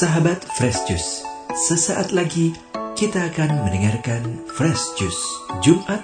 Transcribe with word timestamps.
Sahabat 0.00 0.40
Fresh 0.56 0.88
Juice, 0.88 1.20
sesaat 1.52 2.16
lagi 2.16 2.56
kita 2.96 3.28
akan 3.28 3.68
mendengarkan 3.68 4.40
Fresh 4.48 4.96
Juice 4.96 5.20
Jumat 5.60 6.00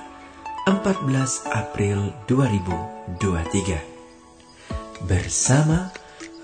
14 0.68 1.08
April 1.48 2.12
2023 2.28 5.08
bersama 5.08 5.88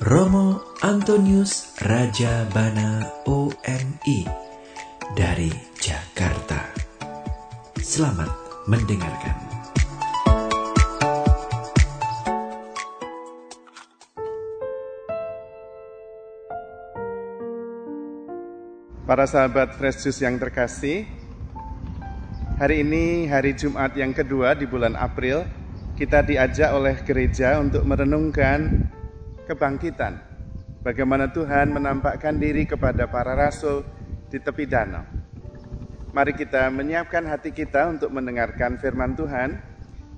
Romo 0.01 0.65
Antonius 0.81 1.77
Raja 1.85 2.49
Bana 2.57 3.21
OMI 3.29 4.25
dari 5.13 5.53
Jakarta. 5.77 6.73
Selamat 7.77 8.33
mendengarkan. 8.65 9.52
Para 19.03 19.27
sahabat 19.27 19.75
Fresh 19.75 20.07
Juice 20.07 20.23
yang 20.23 20.39
terkasih, 20.39 21.03
hari 22.55 22.87
ini 22.87 23.27
hari 23.27 23.51
Jumat 23.51 23.99
yang 23.99 24.15
kedua 24.15 24.55
di 24.55 24.63
bulan 24.63 24.95
April, 24.95 25.43
kita 25.99 26.23
diajak 26.23 26.71
oleh 26.71 26.95
gereja 27.03 27.59
untuk 27.59 27.83
merenungkan 27.83 28.87
kebangkitan. 29.51 30.23
Bagaimana 30.87 31.35
Tuhan 31.35 31.75
menampakkan 31.75 32.39
diri 32.39 32.63
kepada 32.63 33.11
para 33.11 33.35
rasul 33.35 33.83
di 34.31 34.39
tepi 34.39 34.71
danau. 34.71 35.03
Mari 36.15 36.39
kita 36.39 36.71
menyiapkan 36.71 37.27
hati 37.27 37.51
kita 37.51 37.91
untuk 37.91 38.15
mendengarkan 38.15 38.79
firman 38.79 39.19
Tuhan 39.19 39.59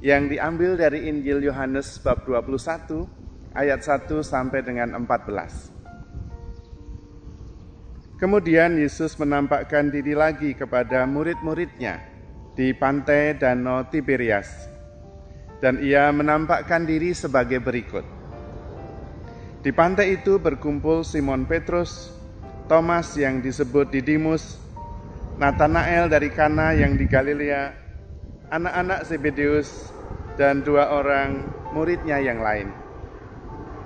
yang 0.05 0.29
diambil 0.29 0.77
dari 0.77 1.09
Injil 1.09 1.41
Yohanes 1.41 2.05
bab 2.05 2.29
21 2.29 3.09
ayat 3.57 3.81
1 3.81 4.13
sampai 4.21 4.61
dengan 4.61 4.93
14. 4.93 5.84
Kemudian 8.25 8.81
Yesus 8.81 9.21
menampakkan 9.21 9.93
diri 9.93 10.17
lagi 10.17 10.57
kepada 10.57 11.05
murid-muridnya 11.05 12.01
di 12.57 12.73
pantai 12.73 13.37
Danau 13.37 13.85
Tiberias. 13.85 14.49
Dan 15.61 15.85
ia 15.85 16.09
menampakkan 16.09 16.89
diri 16.89 17.13
sebagai 17.13 17.61
berikut. 17.61 18.01
Di 19.61 19.69
pantai 19.77 20.17
itu 20.17 20.41
berkumpul 20.41 21.05
Simon 21.05 21.45
Petrus, 21.45 22.17
Thomas 22.65 23.13
yang 23.13 23.45
disebut 23.45 23.93
Didimus, 23.93 24.57
Nathanael 25.37 26.09
dari 26.09 26.33
Kana 26.33 26.73
yang 26.73 26.97
di 26.97 27.05
Galilea, 27.05 27.77
anak-anak 28.49 29.05
Zebedeus, 29.05 29.93
dan 30.41 30.65
dua 30.65 30.97
orang 30.97 31.45
muridnya 31.77 32.25
yang 32.25 32.41
lain. 32.41 32.73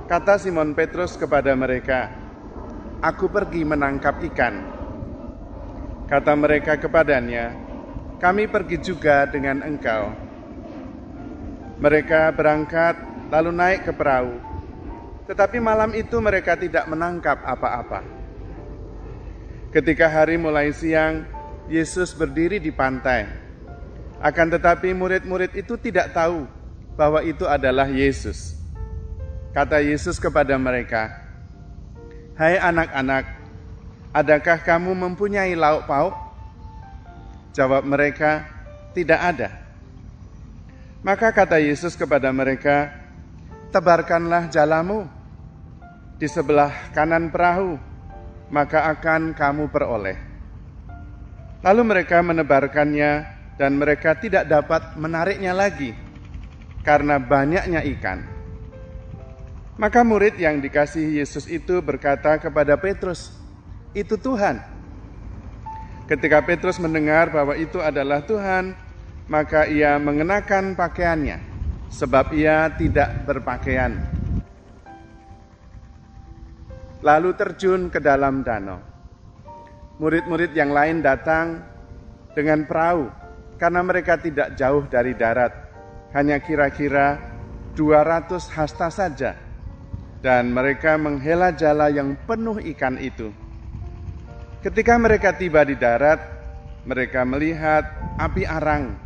Kata 0.06 0.38
Simon 0.38 0.78
Petrus 0.78 1.18
kepada 1.18 1.50
mereka, 1.58 2.27
aku 2.98 3.30
pergi 3.30 3.62
menangkap 3.62 4.18
ikan. 4.32 4.54
Kata 6.08 6.32
mereka 6.34 6.80
kepadanya, 6.80 7.54
kami 8.18 8.50
pergi 8.50 8.80
juga 8.80 9.28
dengan 9.28 9.62
engkau. 9.62 10.10
Mereka 11.78 12.34
berangkat 12.34 12.98
lalu 13.30 13.50
naik 13.54 13.80
ke 13.86 13.92
perahu. 13.94 14.34
Tetapi 15.28 15.60
malam 15.60 15.92
itu 15.92 16.16
mereka 16.18 16.56
tidak 16.56 16.88
menangkap 16.88 17.38
apa-apa. 17.44 18.00
Ketika 19.68 20.08
hari 20.08 20.40
mulai 20.40 20.72
siang, 20.72 21.28
Yesus 21.68 22.16
berdiri 22.16 22.56
di 22.56 22.72
pantai. 22.72 23.28
Akan 24.18 24.48
tetapi 24.48 24.96
murid-murid 24.96 25.52
itu 25.52 25.76
tidak 25.76 26.16
tahu 26.16 26.48
bahwa 26.96 27.20
itu 27.20 27.44
adalah 27.44 27.86
Yesus. 27.86 28.56
Kata 29.52 29.84
Yesus 29.84 30.16
kepada 30.16 30.56
mereka, 30.56 31.27
Hai 32.38 32.54
anak-anak, 32.54 33.26
adakah 34.14 34.62
kamu 34.62 34.94
mempunyai 34.94 35.58
lauk 35.58 35.90
pauk? 35.90 36.14
Jawab 37.50 37.82
mereka, 37.82 38.46
tidak 38.94 39.18
ada. 39.18 39.50
Maka 41.02 41.34
kata 41.34 41.58
Yesus 41.58 41.98
kepada 41.98 42.30
mereka, 42.30 42.94
tebarkanlah 43.74 44.46
jalamu 44.54 45.10
di 46.14 46.30
sebelah 46.30 46.94
kanan 46.94 47.26
perahu, 47.34 47.74
maka 48.54 48.86
akan 48.86 49.34
kamu 49.34 49.66
peroleh. 49.74 50.22
Lalu 51.66 51.82
mereka 51.90 52.22
menebarkannya 52.22 53.26
dan 53.58 53.74
mereka 53.74 54.14
tidak 54.14 54.46
dapat 54.46 54.94
menariknya 54.94 55.50
lagi 55.58 55.90
karena 56.86 57.18
banyaknya 57.18 57.82
ikan. 57.98 58.37
Maka 59.78 60.02
murid 60.02 60.34
yang 60.42 60.58
dikasih 60.58 61.22
Yesus 61.22 61.46
itu 61.46 61.78
berkata 61.78 62.34
kepada 62.42 62.74
Petrus, 62.74 63.30
"Itu 63.94 64.18
Tuhan." 64.18 64.58
Ketika 66.10 66.42
Petrus 66.42 66.82
mendengar 66.82 67.30
bahwa 67.30 67.54
itu 67.54 67.78
adalah 67.78 68.26
Tuhan, 68.26 68.74
maka 69.30 69.70
ia 69.70 69.94
mengenakan 70.02 70.74
pakaiannya, 70.74 71.38
sebab 71.94 72.34
ia 72.34 72.74
tidak 72.74 73.22
berpakaian. 73.22 74.02
Lalu 76.98 77.30
terjun 77.38 77.86
ke 77.86 78.02
dalam 78.02 78.42
danau. 78.42 78.82
Murid-murid 80.02 80.58
yang 80.58 80.74
lain 80.74 81.06
datang 81.06 81.62
dengan 82.34 82.66
perahu, 82.66 83.14
karena 83.62 83.86
mereka 83.86 84.18
tidak 84.18 84.58
jauh 84.58 84.82
dari 84.90 85.14
darat, 85.14 85.54
hanya 86.18 86.42
kira-kira 86.42 87.22
200 87.78 88.50
hasta 88.50 88.90
saja 88.90 89.47
dan 90.18 90.50
mereka 90.50 90.98
menghela 90.98 91.54
jala 91.54 91.90
yang 91.90 92.18
penuh 92.26 92.58
ikan 92.74 92.98
itu. 92.98 93.30
Ketika 94.58 94.98
mereka 94.98 95.30
tiba 95.38 95.62
di 95.62 95.78
darat, 95.78 96.18
mereka 96.82 97.22
melihat 97.22 97.86
api 98.18 98.42
arang 98.42 98.98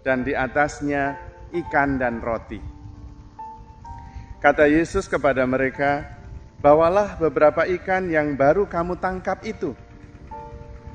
dan 0.00 0.24
di 0.24 0.32
atasnya 0.32 1.20
ikan 1.52 2.00
dan 2.00 2.24
roti. 2.24 2.60
Kata 4.40 4.64
Yesus 4.64 5.04
kepada 5.04 5.44
mereka, 5.44 6.08
"Bawalah 6.64 7.20
beberapa 7.20 7.68
ikan 7.76 8.08
yang 8.08 8.32
baru 8.32 8.64
kamu 8.64 8.96
tangkap 8.96 9.44
itu." 9.44 9.76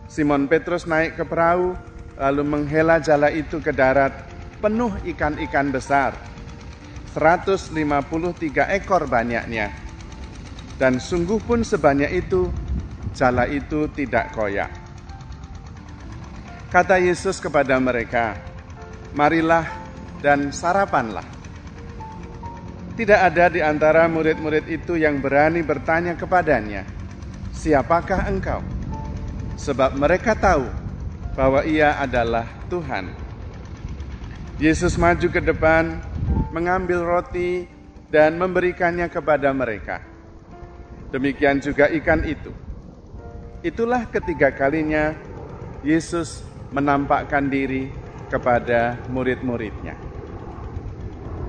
Simon 0.09 0.49
Petrus 0.49 0.89
naik 0.89 1.21
ke 1.21 1.23
perahu, 1.23 1.77
lalu 2.17 2.43
menghela 2.43 2.97
jala 2.97 3.29
itu 3.29 3.61
ke 3.61 3.69
darat, 3.69 4.11
penuh 4.59 4.91
ikan-ikan 5.13 5.69
besar 5.69 6.30
153 7.11 7.75
ekor 8.79 9.03
banyaknya. 9.07 9.67
Dan 10.79 10.97
sungguh 10.97 11.37
pun 11.43 11.61
sebanyak 11.61 12.11
itu, 12.25 12.47
jala 13.11 13.45
itu 13.45 13.91
tidak 13.91 14.31
koyak. 14.33 14.71
Kata 16.71 16.97
Yesus 16.97 17.43
kepada 17.43 17.75
mereka, 17.83 18.39
Marilah 19.11 19.67
dan 20.23 20.55
sarapanlah. 20.55 21.27
Tidak 22.95 23.19
ada 23.19 23.51
di 23.51 23.59
antara 23.59 24.07
murid-murid 24.07 24.71
itu 24.71 24.95
yang 24.95 25.19
berani 25.19 25.59
bertanya 25.67 26.15
kepadanya, 26.15 26.87
Siapakah 27.51 28.31
engkau? 28.31 28.63
Sebab 29.59 29.99
mereka 29.99 30.31
tahu 30.33 30.65
bahwa 31.35 31.61
ia 31.67 31.99
adalah 31.99 32.47
Tuhan. 32.71 33.11
Yesus 34.57 34.95
maju 34.95 35.27
ke 35.27 35.41
depan 35.43 35.99
mengambil 36.51 37.01
roti 37.07 37.65
dan 38.11 38.35
memberikannya 38.35 39.07
kepada 39.07 39.55
mereka. 39.55 40.03
Demikian 41.11 41.63
juga 41.63 41.87
ikan 41.91 42.23
itu. 42.27 42.51
Itulah 43.63 44.07
ketiga 44.07 44.51
kalinya 44.51 45.15
Yesus 45.83 46.43
menampakkan 46.71 47.47
diri 47.51 47.91
kepada 48.31 48.95
murid-muridnya. 49.11 49.95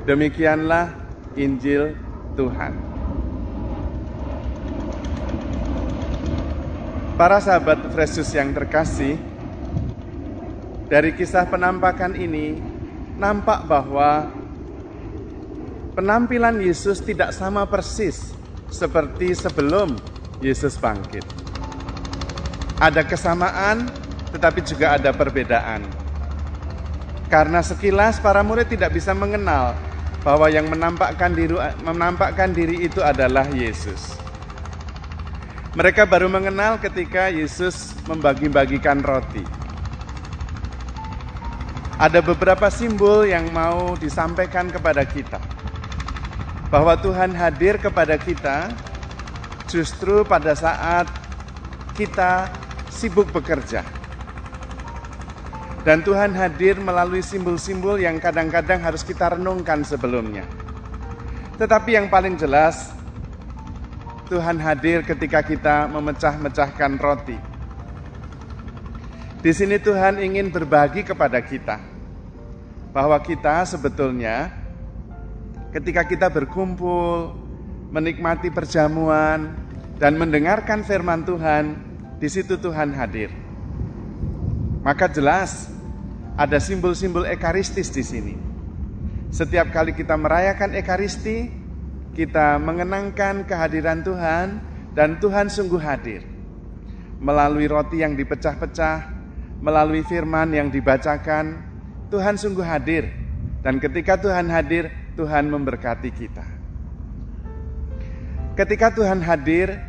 Demikianlah 0.02 0.90
Injil 1.38 1.94
Tuhan. 2.34 2.74
Para 7.14 7.38
sahabat 7.38 7.86
Fresus 7.94 8.34
yang 8.34 8.50
terkasih, 8.50 9.14
dari 10.90 11.14
kisah 11.14 11.46
penampakan 11.46 12.18
ini 12.18 12.58
nampak 13.14 13.62
bahwa 13.70 14.41
penampilan 15.92 16.56
Yesus 16.60 17.04
tidak 17.04 17.36
sama 17.36 17.68
persis 17.68 18.32
seperti 18.72 19.36
sebelum 19.36 20.00
Yesus 20.40 20.80
bangkit. 20.80 21.24
Ada 22.80 23.04
kesamaan, 23.04 23.86
tetapi 24.32 24.64
juga 24.64 24.96
ada 24.96 25.12
perbedaan. 25.12 25.84
Karena 27.28 27.60
sekilas 27.62 28.18
para 28.18 28.40
murid 28.42 28.68
tidak 28.68 28.96
bisa 28.96 29.12
mengenal 29.12 29.76
bahwa 30.24 30.50
yang 30.50 30.68
menampakkan 30.68 31.32
diri, 31.32 31.56
menampakkan 31.84 32.50
diri 32.50 32.88
itu 32.88 33.00
adalah 33.00 33.46
Yesus. 33.52 34.18
Mereka 35.72 36.04
baru 36.04 36.28
mengenal 36.28 36.76
ketika 36.76 37.32
Yesus 37.32 37.96
membagi-bagikan 38.04 39.00
roti. 39.00 39.40
Ada 41.96 42.20
beberapa 42.20 42.68
simbol 42.68 43.24
yang 43.24 43.48
mau 43.54 43.94
disampaikan 43.96 44.68
kepada 44.68 45.06
kita 45.06 45.61
bahwa 46.72 46.96
Tuhan 46.96 47.36
hadir 47.36 47.76
kepada 47.76 48.16
kita 48.16 48.72
justru 49.68 50.24
pada 50.24 50.56
saat 50.56 51.04
kita 51.92 52.48
sibuk 52.88 53.28
bekerja. 53.28 53.84
Dan 55.84 56.00
Tuhan 56.00 56.32
hadir 56.32 56.80
melalui 56.80 57.20
simbol-simbol 57.20 58.00
yang 58.00 58.16
kadang-kadang 58.16 58.80
harus 58.80 59.04
kita 59.04 59.36
renungkan 59.36 59.84
sebelumnya. 59.84 60.48
Tetapi 61.60 61.92
yang 61.92 62.08
paling 62.08 62.40
jelas, 62.40 62.96
Tuhan 64.32 64.56
hadir 64.56 65.04
ketika 65.04 65.44
kita 65.44 65.92
memecah-mecahkan 65.92 66.96
roti. 66.96 67.36
Di 69.44 69.52
sini 69.52 69.76
Tuhan 69.76 70.22
ingin 70.22 70.48
berbagi 70.48 71.04
kepada 71.04 71.42
kita 71.42 71.82
bahwa 72.94 73.18
kita 73.20 73.66
sebetulnya 73.66 74.61
ketika 75.72 76.04
kita 76.04 76.28
berkumpul, 76.28 77.32
menikmati 77.90 78.52
perjamuan, 78.52 79.56
dan 79.96 80.20
mendengarkan 80.20 80.84
firman 80.84 81.24
Tuhan, 81.24 81.80
di 82.20 82.28
situ 82.28 82.60
Tuhan 82.60 82.92
hadir. 82.94 83.32
Maka 84.84 85.08
jelas 85.10 85.72
ada 86.36 86.60
simbol-simbol 86.60 87.24
ekaristis 87.26 87.88
di 87.90 88.04
sini. 88.04 88.34
Setiap 89.32 89.72
kali 89.72 89.96
kita 89.96 90.12
merayakan 90.14 90.76
ekaristi, 90.76 91.48
kita 92.12 92.60
mengenangkan 92.60 93.48
kehadiran 93.48 94.04
Tuhan 94.04 94.60
dan 94.92 95.16
Tuhan 95.18 95.48
sungguh 95.48 95.80
hadir. 95.80 96.20
Melalui 97.22 97.64
roti 97.70 98.02
yang 98.02 98.12
dipecah-pecah, 98.18 99.08
melalui 99.62 100.04
firman 100.04 100.52
yang 100.52 100.68
dibacakan, 100.68 101.64
Tuhan 102.12 102.36
sungguh 102.36 102.66
hadir. 102.66 103.08
Dan 103.62 103.78
ketika 103.78 104.18
Tuhan 104.18 104.50
hadir, 104.50 104.90
Tuhan 105.12 105.48
memberkati 105.52 106.10
kita. 106.12 106.46
Ketika 108.52 108.92
Tuhan 108.92 109.24
hadir, 109.24 109.80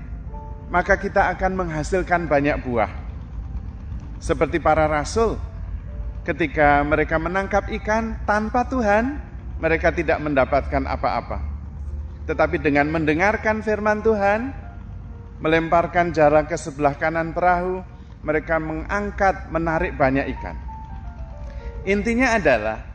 maka 0.71 0.95
kita 0.95 1.31
akan 1.35 1.65
menghasilkan 1.65 2.31
banyak 2.31 2.63
buah. 2.63 2.91
Seperti 4.23 4.63
para 4.63 4.87
rasul, 4.87 5.35
ketika 6.23 6.79
mereka 6.87 7.19
menangkap 7.19 7.67
ikan 7.83 8.23
tanpa 8.23 8.63
Tuhan, 8.71 9.19
mereka 9.59 9.91
tidak 9.91 10.23
mendapatkan 10.23 10.83
apa-apa. 10.87 11.43
Tetapi 12.23 12.55
dengan 12.63 12.87
mendengarkan 12.87 13.59
firman 13.59 13.99
Tuhan, 13.99 14.55
melemparkan 15.43 16.15
jarak 16.15 16.47
ke 16.47 16.55
sebelah 16.55 16.95
kanan 16.95 17.35
perahu, 17.35 17.83
mereka 18.23 18.63
mengangkat, 18.63 19.51
menarik 19.51 19.99
banyak 19.99 20.31
ikan. 20.39 20.55
Intinya 21.83 22.39
adalah 22.39 22.92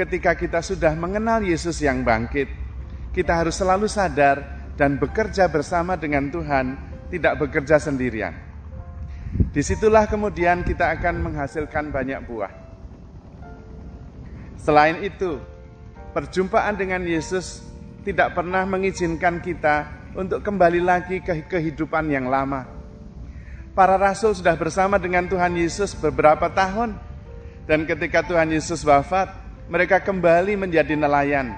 ketika 0.00 0.32
kita 0.32 0.64
sudah 0.64 0.96
mengenal 0.96 1.44
Yesus 1.44 1.84
yang 1.84 2.00
bangkit, 2.00 2.48
kita 3.12 3.36
harus 3.36 3.60
selalu 3.60 3.84
sadar 3.84 4.64
dan 4.80 4.96
bekerja 4.96 5.44
bersama 5.52 5.92
dengan 6.00 6.32
Tuhan, 6.32 6.80
tidak 7.12 7.44
bekerja 7.44 7.76
sendirian. 7.76 8.32
Di 9.52 9.60
situlah 9.60 10.08
kemudian 10.08 10.64
kita 10.64 10.88
akan 10.96 11.20
menghasilkan 11.20 11.92
banyak 11.92 12.16
buah. 12.24 12.48
Selain 14.56 15.04
itu, 15.04 15.36
perjumpaan 16.16 16.80
dengan 16.80 17.04
Yesus 17.04 17.60
tidak 18.00 18.32
pernah 18.32 18.64
mengizinkan 18.64 19.44
kita 19.44 19.84
untuk 20.16 20.40
kembali 20.40 20.80
lagi 20.80 21.20
ke 21.20 21.44
kehidupan 21.44 22.08
yang 22.08 22.32
lama. 22.32 22.64
Para 23.76 24.00
rasul 24.00 24.32
sudah 24.32 24.56
bersama 24.56 24.96
dengan 24.96 25.28
Tuhan 25.28 25.60
Yesus 25.60 25.92
beberapa 25.92 26.48
tahun, 26.48 26.96
dan 27.68 27.84
ketika 27.84 28.24
Tuhan 28.26 28.50
Yesus 28.50 28.82
wafat, 28.82 29.39
mereka 29.70 30.02
kembali 30.02 30.58
menjadi 30.58 30.98
nelayan. 30.98 31.54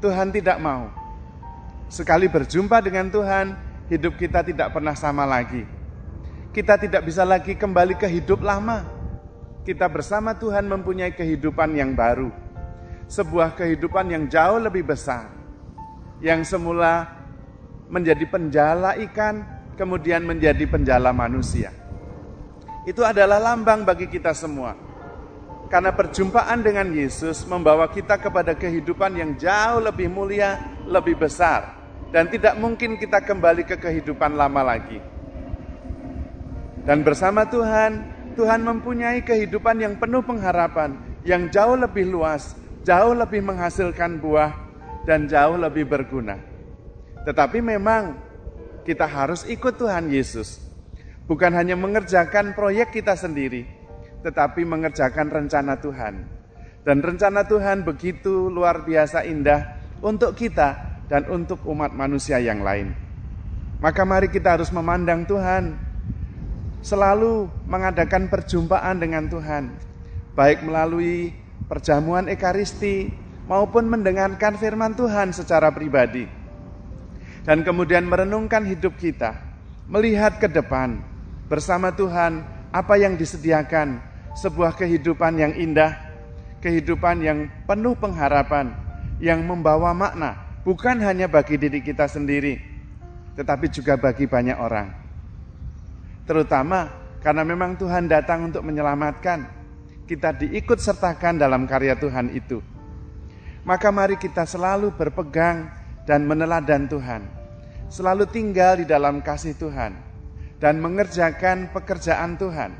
Tuhan 0.00 0.32
tidak 0.32 0.58
mau 0.58 1.04
Sekali 1.94 2.26
berjumpa 2.26 2.80
dengan 2.80 3.06
Tuhan, 3.12 3.54
hidup 3.92 4.16
kita 4.16 4.42
tidak 4.42 4.74
pernah 4.74 4.98
sama 4.98 5.22
lagi. 5.28 5.62
Kita 6.50 6.74
tidak 6.74 7.06
bisa 7.06 7.22
lagi 7.22 7.54
kembali 7.54 7.94
ke 7.94 8.10
hidup 8.10 8.42
lama. 8.42 8.82
Kita 9.62 9.86
bersama 9.86 10.34
Tuhan 10.34 10.66
mempunyai 10.66 11.14
kehidupan 11.14 11.70
yang 11.78 11.94
baru. 11.94 12.34
Sebuah 13.06 13.54
kehidupan 13.54 14.10
yang 14.10 14.24
jauh 14.26 14.58
lebih 14.58 14.90
besar. 14.90 15.30
Yang 16.18 16.56
semula 16.56 17.10
menjadi 17.86 18.26
penjala 18.26 18.96
ikan, 19.10 19.46
kemudian 19.78 20.26
menjadi 20.26 20.64
penjala 20.64 21.14
manusia. 21.14 21.70
Itu 22.90 23.06
adalah 23.06 23.38
lambang 23.38 23.86
bagi 23.86 24.08
kita 24.08 24.32
semua. 24.32 24.74
Karena 25.74 25.90
perjumpaan 25.90 26.62
dengan 26.62 26.86
Yesus 26.94 27.42
membawa 27.50 27.90
kita 27.90 28.14
kepada 28.22 28.54
kehidupan 28.54 29.18
yang 29.18 29.34
jauh 29.34 29.82
lebih 29.82 30.06
mulia, 30.06 30.54
lebih 30.86 31.18
besar 31.18 31.74
dan 32.14 32.30
tidak 32.30 32.54
mungkin 32.62 32.94
kita 32.94 33.18
kembali 33.26 33.66
ke 33.66 33.74
kehidupan 33.82 34.38
lama 34.38 34.62
lagi. 34.62 35.02
Dan 36.86 37.02
bersama 37.02 37.42
Tuhan, 37.50 38.06
Tuhan 38.38 38.62
mempunyai 38.62 39.26
kehidupan 39.26 39.82
yang 39.82 39.98
penuh 39.98 40.22
pengharapan, 40.22 40.94
yang 41.26 41.50
jauh 41.50 41.74
lebih 41.74 42.06
luas, 42.06 42.54
jauh 42.86 43.10
lebih 43.10 43.42
menghasilkan 43.42 44.22
buah, 44.22 44.54
dan 45.10 45.26
jauh 45.26 45.58
lebih 45.58 45.90
berguna. 45.90 46.38
Tetapi 47.26 47.58
memang 47.58 48.14
kita 48.86 49.10
harus 49.10 49.42
ikut 49.50 49.74
Tuhan 49.74 50.06
Yesus, 50.06 50.62
bukan 51.26 51.50
hanya 51.50 51.74
mengerjakan 51.74 52.54
proyek 52.54 52.94
kita 52.94 53.18
sendiri, 53.18 53.73
tetapi 54.24 54.64
mengerjakan 54.64 55.28
rencana 55.28 55.76
Tuhan. 55.76 56.24
Dan 56.84 57.04
rencana 57.04 57.44
Tuhan 57.44 57.84
begitu 57.84 58.48
luar 58.48 58.84
biasa 58.88 59.24
indah 59.28 59.76
untuk 60.00 60.32
kita 60.32 61.00
dan 61.08 61.28
untuk 61.28 61.60
umat 61.68 61.92
manusia 61.92 62.40
yang 62.40 62.64
lain. 62.64 62.96
Maka 63.84 64.04
mari 64.08 64.32
kita 64.32 64.56
harus 64.56 64.72
memandang 64.72 65.28
Tuhan, 65.28 65.76
selalu 66.80 67.48
mengadakan 67.68 68.28
perjumpaan 68.32 68.96
dengan 69.00 69.28
Tuhan, 69.28 69.72
baik 70.36 70.64
melalui 70.64 71.32
perjamuan 71.68 72.28
ekaristi 72.28 73.12
maupun 73.44 73.88
mendengarkan 73.88 74.56
firman 74.56 74.96
Tuhan 74.96 75.32
secara 75.32 75.72
pribadi. 75.72 76.28
Dan 77.44 77.60
kemudian 77.60 78.08
merenungkan 78.08 78.64
hidup 78.64 78.96
kita, 78.96 79.36
melihat 79.84 80.40
ke 80.40 80.48
depan 80.48 81.00
bersama 81.48 81.92
Tuhan 81.92 82.40
apa 82.72 82.96
yang 82.96 83.20
disediakan, 83.20 84.00
sebuah 84.34 84.74
kehidupan 84.74 85.38
yang 85.38 85.52
indah, 85.54 85.94
kehidupan 86.58 87.22
yang 87.22 87.46
penuh 87.64 87.94
pengharapan, 87.94 88.74
yang 89.22 89.46
membawa 89.46 89.94
makna 89.94 90.44
bukan 90.66 90.98
hanya 91.04 91.30
bagi 91.30 91.60
diri 91.60 91.84
kita 91.84 92.08
sendiri, 92.10 92.58
tetapi 93.38 93.70
juga 93.70 93.94
bagi 93.94 94.26
banyak 94.26 94.58
orang. 94.58 94.90
Terutama 96.24 96.88
karena 97.20 97.44
memang 97.44 97.76
Tuhan 97.76 98.08
datang 98.08 98.52
untuk 98.52 98.64
menyelamatkan, 98.64 99.48
kita 100.04 100.36
diikut 100.36 100.76
sertakan 100.76 101.40
dalam 101.40 101.64
karya 101.64 101.96
Tuhan 101.96 102.32
itu. 102.32 102.60
Maka 103.64 103.88
mari 103.88 104.20
kita 104.20 104.44
selalu 104.44 104.92
berpegang 104.92 105.72
dan 106.04 106.28
meneladan 106.28 106.84
Tuhan, 106.84 107.24
selalu 107.88 108.28
tinggal 108.28 108.76
di 108.76 108.84
dalam 108.84 109.24
kasih 109.24 109.56
Tuhan, 109.56 109.96
dan 110.60 110.80
mengerjakan 110.84 111.72
pekerjaan 111.72 112.36
Tuhan, 112.36 112.76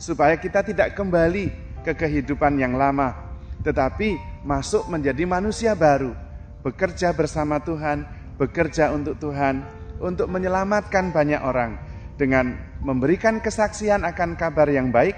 supaya 0.00 0.40
kita 0.40 0.64
tidak 0.64 0.96
kembali 0.96 1.52
ke 1.84 1.92
kehidupan 1.92 2.56
yang 2.56 2.74
lama, 2.80 3.12
tetapi 3.60 4.16
masuk 4.48 4.88
menjadi 4.88 5.28
manusia 5.28 5.76
baru 5.76 6.16
bekerja 6.64 7.12
bersama 7.12 7.60
Tuhan, 7.60 8.08
bekerja 8.40 8.96
untuk 8.96 9.20
Tuhan, 9.20 9.60
untuk 10.00 10.32
menyelamatkan 10.32 11.12
banyak 11.12 11.40
orang 11.44 11.76
dengan 12.16 12.56
memberikan 12.80 13.44
kesaksian 13.44 14.04
akan 14.08 14.40
kabar 14.40 14.68
yang 14.72 14.88
baik, 14.88 15.16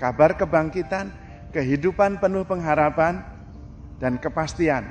kabar 0.00 0.36
kebangkitan, 0.40 1.12
kehidupan 1.52 2.20
penuh 2.20 2.48
pengharapan, 2.48 3.20
dan 4.00 4.16
kepastian 4.16 4.88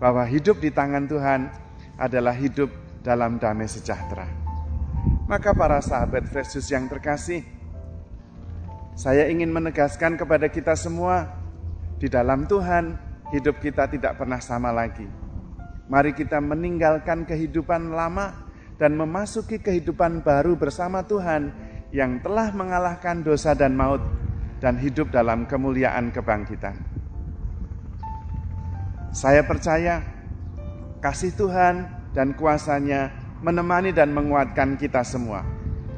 bahwa 0.00 0.24
hidup 0.26 0.58
di 0.58 0.72
tangan 0.72 1.06
Tuhan 1.06 1.52
adalah 2.00 2.34
hidup 2.34 2.68
dalam 3.04 3.36
damai 3.36 3.68
sejahtera. 3.68 4.26
Maka 5.30 5.54
para 5.54 5.78
sahabat 5.80 6.28
Yesus 6.28 6.66
yang 6.68 6.90
terkasih, 6.90 7.46
saya 8.92 9.28
ingin 9.28 9.48
menegaskan 9.48 10.20
kepada 10.20 10.48
kita 10.52 10.76
semua, 10.76 11.28
di 11.96 12.10
dalam 12.10 12.44
Tuhan 12.44 12.98
hidup 13.32 13.62
kita 13.62 13.88
tidak 13.88 14.18
pernah 14.18 14.42
sama 14.42 14.74
lagi 14.74 15.22
Mari 15.92 16.16
kita 16.16 16.40
meninggalkan 16.40 17.28
kehidupan 17.28 17.92
lama 17.92 18.32
dan 18.80 18.96
memasuki 18.96 19.60
kehidupan 19.60 20.24
baru 20.24 20.56
bersama 20.56 21.04
Tuhan 21.04 21.52
yang 21.92 22.16
telah 22.24 22.48
mengalahkan 22.54 23.20
dosa 23.20 23.52
dan 23.52 23.76
maut 23.76 24.00
dan 24.62 24.80
hidup 24.80 25.12
dalam 25.12 25.44
kemuliaan 25.44 26.08
kebangkitan. 26.08 26.80
Saya 29.12 29.44
percaya 29.44 30.00
kasih 31.04 31.36
Tuhan 31.36 31.84
dan 32.16 32.32
kuasanya 32.40 33.12
menemani 33.44 33.92
dan 33.92 34.16
menguatkan 34.16 34.80
kita 34.80 35.04
semua. 35.04 35.44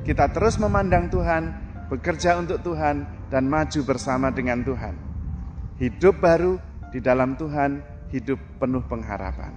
Kita 0.02 0.26
terus 0.34 0.58
memandang 0.58 1.06
Tuhan, 1.06 1.63
bekerja 1.88 2.38
untuk 2.40 2.60
Tuhan, 2.64 3.04
dan 3.28 3.50
maju 3.50 3.80
bersama 3.82 4.30
dengan 4.30 4.62
Tuhan. 4.62 4.94
Hidup 5.80 6.22
baru 6.22 6.60
di 6.94 7.02
dalam 7.02 7.34
Tuhan, 7.34 7.82
hidup 8.14 8.38
penuh 8.62 8.84
pengharapan. 8.86 9.50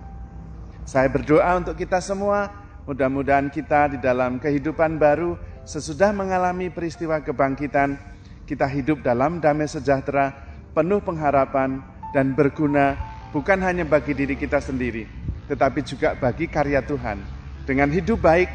Saya 0.87 1.11
berdoa 1.11 1.51
untuk 1.59 1.77
kita 1.77 2.01
semua, 2.01 2.49
mudah-mudahan 2.89 3.53
kita 3.53 3.93
di 3.93 3.97
dalam 4.01 4.41
kehidupan 4.41 4.97
baru 4.97 5.37
sesudah 5.67 6.15
mengalami 6.15 6.71
peristiwa 6.71 7.19
kebangkitan, 7.21 7.99
kita 8.47 8.65
hidup 8.65 9.03
dalam 9.03 9.43
damai 9.43 9.67
sejahtera, 9.67 10.31
penuh 10.71 11.03
pengharapan, 11.03 11.83
dan 12.15 12.31
berguna 12.33 12.95
bukan 13.35 13.59
hanya 13.61 13.83
bagi 13.83 14.15
diri 14.15 14.39
kita 14.39 14.63
sendiri, 14.63 15.05
tetapi 15.51 15.83
juga 15.83 16.15
bagi 16.15 16.47
karya 16.47 16.79
Tuhan. 16.81 17.19
Dengan 17.67 17.91
hidup 17.91 18.23
baik, 18.23 18.47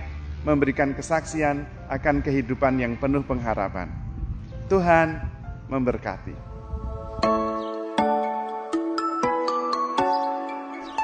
memberikan 0.43 0.97
kesaksian 0.97 1.81
akan 1.92 2.25
kehidupan 2.25 2.80
yang 2.80 2.96
penuh 2.96 3.20
pengharapan. 3.20 3.92
Tuhan 4.72 5.20
memberkati. 5.68 6.32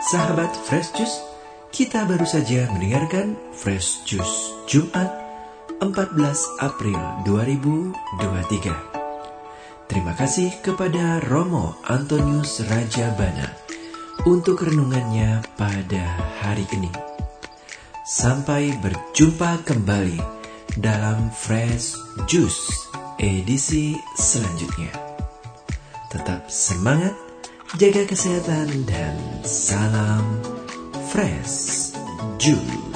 Sahabat 0.09 0.49
Fresh 0.65 0.97
Juice, 0.97 1.21
kita 1.69 2.09
baru 2.09 2.25
saja 2.25 2.65
mendengarkan 2.73 3.37
Fresh 3.53 4.09
Juice 4.09 4.57
Jumat 4.65 5.13
14 5.85 6.65
April 6.65 6.97
2023. 7.29 8.73
Terima 9.93 10.17
kasih 10.17 10.49
kepada 10.65 11.21
Romo 11.29 11.77
Antonius 11.85 12.65
Rajabana 12.65 13.53
untuk 14.25 14.65
renungannya 14.65 15.45
pada 15.61 16.05
hari 16.41 16.65
ini. 16.73 16.89
Sampai 18.09 18.73
berjumpa 18.81 19.61
kembali 19.69 20.38
dalam 20.77 21.33
Fresh 21.33 21.97
Juice 22.29 22.89
edisi 23.19 23.99
selanjutnya. 24.15 24.95
Tetap 26.09 26.49
semangat, 26.49 27.13
jaga 27.77 28.07
kesehatan, 28.09 28.87
dan 28.89 29.19
salam 29.45 30.25
fresh 31.11 31.93
juice. 32.41 32.88